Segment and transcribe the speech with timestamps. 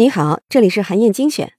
[0.00, 1.52] 你好，这里是韩燕精选。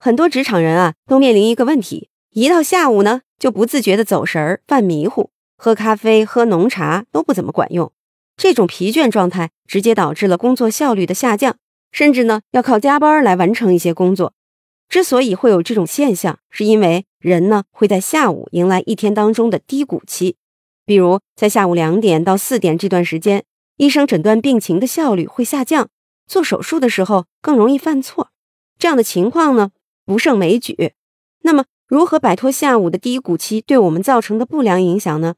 [0.00, 7.92] 很多职场人啊，都面临一个问题：一到下午呢，就不自觉的走神儿、犯迷糊，喝咖啡、喝浓茶都不怎么管用。
[8.36, 11.56] 这种疲倦状态直接导致了工作效率的下降，
[11.92, 14.34] 甚至呢，要靠加班来完成一些工作。
[14.88, 20.34] 之所以会有这种现象，是因为人呢会在下午迎来一天当中的低谷期，
[20.84, 23.44] 比如在下午两点到四点这段时间，
[23.76, 25.88] 医生诊断病情的效率会下降。
[26.26, 28.30] 做手术的时候更容易犯错，
[28.78, 29.70] 这样的情况呢
[30.04, 30.94] 不胜枚举。
[31.42, 35.34] 那么，如何摆脱下午的低谷期对我们造成的不良影响呢？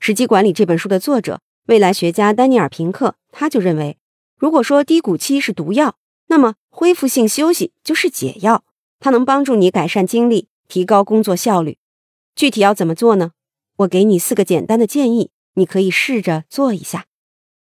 [0.04, 3.98] 《时机管理》这本书的作者、未来学家丹尼尔·平克他就认为，
[4.36, 5.96] 如果说低谷期是毒药，
[6.28, 8.64] 那么恢复性休息就是解药，
[8.98, 11.78] 它能帮助你改善精力，提高工作效率。
[12.36, 13.32] 具体要怎么做呢？
[13.78, 17.06] 我给你四个简单的建议，你可以试着做一下。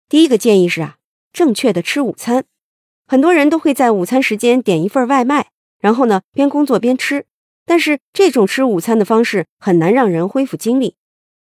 [0.08, 0.99] 第一个建议是啊。
[1.32, 2.46] 正确的吃午餐，
[3.08, 5.48] 很多人都会在午餐时间点一份外卖，
[5.80, 7.26] 然后呢边工作边吃。
[7.66, 10.96] 但是这种吃午餐的方式很难让人恢复精力。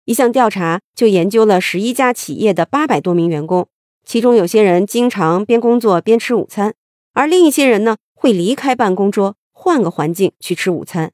[0.06, 3.68] 一项调查就研究了十一家企业的八百多名员工，
[4.04, 6.74] 其中有些人经常边工作边吃午餐，
[7.14, 11.12] 而另一些人呢会离开办公桌，换个环境去吃午餐。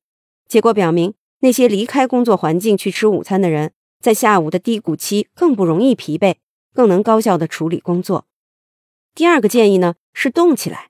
[0.47, 6.35] 结果表明，那些离开工作环境去吃午餐的人，在下午的低谷期更不容易疲惫，
[6.73, 8.25] 更能高效的处理工作。
[9.15, 10.89] 第二个建议呢是动起来。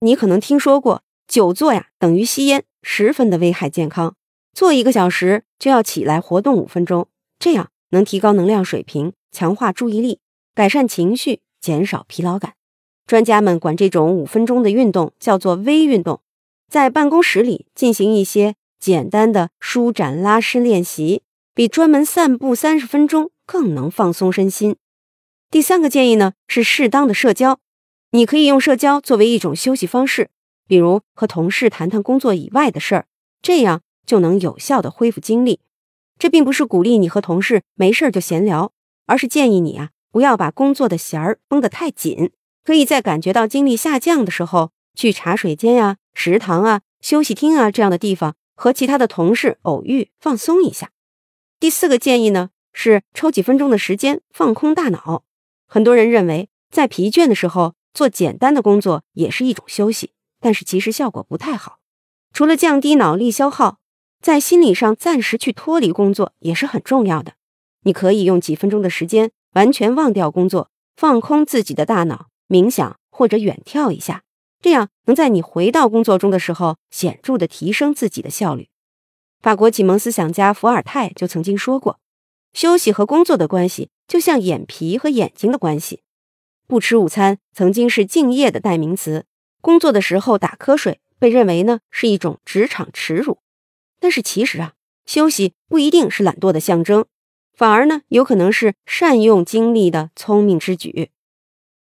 [0.00, 4.14] 你可能听说过，久坐呀等于吸烟，十分的危害健康。
[4.52, 10.20] 坐一个小时就要起来活动五分钟，这样能提高能量水平，强化注意力，
[10.54, 12.54] 改善情绪，减少疲劳感。
[13.06, 16.20] 专家们管这种五分钟的运动叫做微运动，
[16.68, 21.22] 在办公室里进行一些简单的舒展拉伸练习，
[21.54, 24.76] 比专门散步三十分钟更能放松身心。
[25.48, 27.60] 第三个建议呢是适当的社交，
[28.10, 30.28] 你可以用社交作为一种休息方式，
[30.66, 33.06] 比如和同事谈谈工作以外的事儿，
[33.40, 35.60] 这样就能有效的恢复精力。
[36.18, 38.72] 这并不是鼓励你和同事没事儿就闲聊，
[39.06, 42.32] 而是建议你啊不要把工作的弦儿绷得太紧，
[42.64, 50.90] 可以在感觉到精力下降的时候，去茶水间呀、食堂啊、休息厅啊这样的地方和其他的同事偶遇放松一下。
[51.60, 55.22] 第四个建议呢是抽几分钟的时间放空大脑。
[55.66, 61.78] 很多人认为，在疲倦的时候做简单的工作也是一种休息，但是其实效果不太好。
[62.32, 63.78] 除了降低脑力消耗，
[64.20, 67.34] 在心理上暂时去脱离工作也是很重要的。
[67.82, 74.22] 你可以用几分钟的时间完全忘掉工作，放空自己的大脑，冥想或者远眺一下，
[74.60, 78.68] 这样能在你回到工作中的时候显著的提升自己的效率。
[79.40, 82.00] 法国启蒙思想家伏尔泰就曾经说过。
[82.56, 86.00] 休息和工作的关系，就像眼皮和眼睛的关系。
[86.66, 89.26] 不吃午餐曾经是敬业的代名词，
[89.60, 93.40] 工作的时候打瞌睡被认为呢是一种职场耻辱。
[94.00, 94.72] 但是其实啊，
[95.04, 97.04] 休息不一定是懒惰的象征，
[97.52, 101.10] 反而呢有可能是善用精力的聪明之举。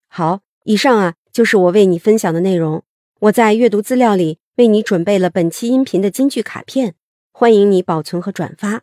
[0.09, 2.83] 好，以上啊就是我为你分享的内容。
[3.21, 6.97] 我在阅读资料里为你准备了本期音频的金句卡片，
[7.31, 8.83] 欢迎你保存和转发。